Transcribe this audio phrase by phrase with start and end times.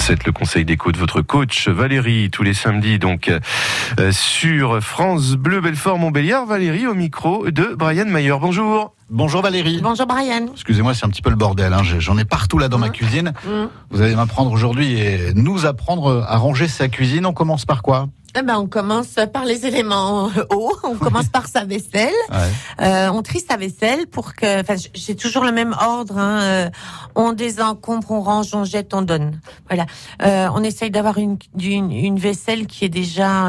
[0.00, 5.32] 7, le conseil d'écho de votre coach Valérie, tous les samedis, donc euh, sur France
[5.32, 6.46] Bleu Belfort Montbéliard.
[6.46, 8.34] Valérie au micro de Brian Mayer.
[8.40, 8.94] Bonjour.
[9.10, 9.80] Bonjour Valérie.
[9.82, 10.46] Bonjour Brian.
[10.52, 11.74] Excusez-moi, c'est un petit peu le bordel.
[11.74, 11.82] Hein.
[11.98, 13.34] J'en ai partout là dans ma cuisine.
[13.90, 17.26] Vous allez m'apprendre aujourd'hui et nous apprendre à ranger sa cuisine.
[17.26, 18.08] On commence par quoi
[18.38, 20.76] eh ben, on commence par les éléments hauts.
[20.84, 22.14] On commence par sa vaisselle.
[22.30, 22.86] Ouais.
[22.86, 24.60] Euh, on trie sa vaisselle pour que.
[24.60, 26.18] Enfin, j'ai toujours le même ordre.
[26.18, 26.40] Hein.
[26.42, 26.70] Euh,
[27.14, 29.40] on désencombre, on range, on jette, on donne.
[29.68, 29.86] Voilà.
[30.22, 33.48] Euh, on essaye d'avoir une, une, une vaisselle qui est déjà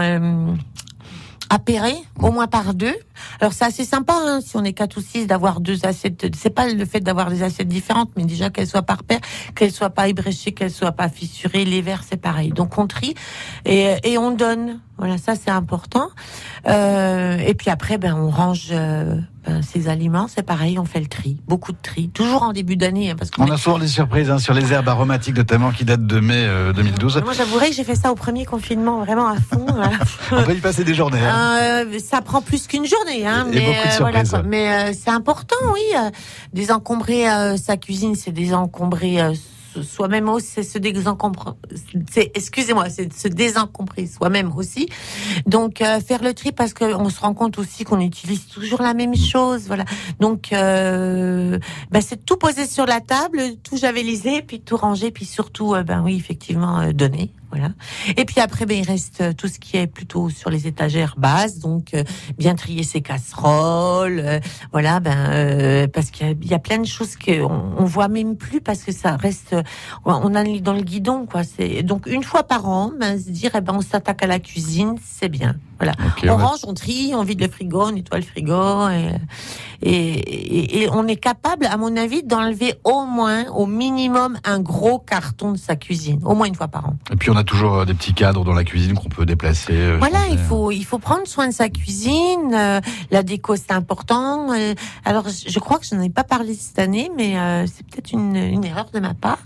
[1.51, 2.95] appairée, au moins par deux.
[3.41, 6.33] Alors c'est assez sympa hein, si on est quatre ou six d'avoir deux assiettes.
[6.35, 9.19] C'est pas le fait d'avoir des assiettes différentes, mais déjà qu'elles soient par paire,
[9.53, 11.65] qu'elles soient pas ébréchées, qu'elles soient pas fissurées.
[11.65, 12.51] Les verres c'est pareil.
[12.51, 13.15] Donc on trie
[13.65, 14.79] et, et on donne.
[15.01, 16.09] Voilà, ça c'est important.
[16.67, 19.15] Euh, et puis après, ben on range euh,
[19.47, 20.27] ben, ses aliments.
[20.27, 23.31] C'est pareil, on fait le tri, beaucoup de tri, toujours en début d'année, hein, parce
[23.31, 26.05] qu'on On est- a souvent des surprises hein, sur les herbes aromatiques notamment qui datent
[26.05, 27.21] de mai euh, 2012.
[27.23, 29.65] Moi, j'avouerais que j'ai fait ça au premier confinement, vraiment à fond.
[29.67, 29.89] voilà.
[30.31, 31.19] On peut y passer des journées.
[31.25, 31.57] hein.
[31.87, 34.43] Euh, ça prend plus qu'une journée, hein, Et mais euh, voilà, quoi.
[34.43, 35.81] Mais euh, c'est important, oui.
[35.97, 36.09] euh,
[36.53, 39.33] désencombrer euh, sa cuisine, c'est désencombrer euh,
[39.83, 41.51] soi-même aussi, c'est se désencombrer.
[42.33, 44.89] Excusez-moi, c'est se désencombrer soi-même aussi.
[45.45, 48.93] Donc euh, faire le tri parce qu'on se rend compte aussi qu'on utilise toujours la
[48.93, 49.85] même chose, voilà.
[50.19, 51.59] Donc euh,
[51.91, 55.83] ben, c'est tout poser sur la table, tout javeliser, puis tout ranger, puis surtout, euh,
[55.83, 57.31] ben oui, effectivement, euh, donner.
[57.51, 57.69] Voilà.
[58.17, 61.15] Et puis après, ben, il reste euh, tout ce qui est plutôt sur les étagères
[61.17, 62.03] basses, donc euh,
[62.37, 64.39] bien trier ses casseroles, euh,
[64.71, 67.83] voilà, ben euh, parce qu'il y a, il y a plein de choses qu'on on
[67.85, 69.63] voit même plus parce que ça reste, euh,
[70.05, 71.43] on a dans le guidon, quoi.
[71.43, 74.39] C'est donc une fois par an, ben, se dire, eh ben on s'attaque à la
[74.39, 75.55] cuisine, c'est bien.
[75.79, 75.93] Voilà.
[76.05, 79.09] Ok, on range, on trie, on vide le frigo, on nettoie le frigo, et,
[79.81, 84.59] et, et- et on est capable, à mon avis, d'enlever au moins, au minimum, un
[84.59, 86.95] gros carton de sa cuisine, au moins une fois par an.
[87.11, 89.73] Et puis on a toujours euh, des petits cadres dans la cuisine qu'on peut déplacer.
[89.73, 92.53] euh, Voilà, il faut il faut prendre soin de sa cuisine.
[92.53, 92.79] euh,
[93.11, 94.51] la déco c'est important.
[94.53, 94.73] euh,
[95.05, 98.11] alors je crois que je n'en ai pas parlé cette année, mais euh, c'est peut-être
[98.11, 99.39] une, une erreur de ma part.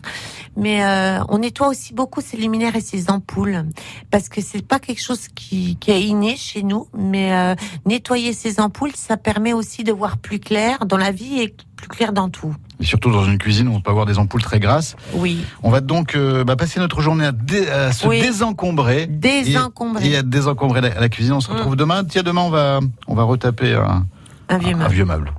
[0.58, 0.82] Mais
[1.28, 3.66] on nettoie aussi beaucoup ses luminaires et ses ampoules
[4.10, 6.88] parce que c'est pas quelque chose qui, qui est inné chez nous.
[6.98, 7.56] Mais
[7.86, 11.90] nettoyer ses ampoules, ça permet aussi de voir plus clair dans la vie et plus
[11.90, 12.56] clair dans tout.
[12.82, 14.96] Et surtout dans une cuisine où on peut avoir des ampoules très grasses.
[15.14, 18.20] Oui, On va donc euh, bah, passer notre journée à, dé- à se Oui.
[18.22, 19.08] désencombrer.
[19.08, 21.34] désencombrer Et à désencombrer la, la cuisine.
[21.34, 22.04] On se retrouve demain.
[22.04, 24.06] Tiens, demain, on va, on va retaper un,
[24.50, 24.94] un vieux un meuble.
[24.94, 25.32] vieux meuble.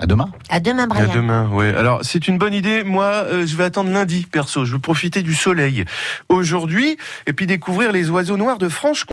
[0.00, 0.28] À demain.
[0.48, 1.12] À demain, À Brian.
[1.12, 1.74] demain, ouais.
[1.74, 2.84] Alors, c'est une bonne idée.
[2.84, 4.64] Moi, euh, je vais attendre lundi, perso.
[4.64, 5.84] Je veux profiter du soleil
[6.28, 6.96] aujourd'hui
[7.26, 9.06] et puis découvrir les oiseaux noirs de Franche.